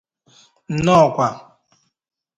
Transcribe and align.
Nnọkwa 0.75 1.27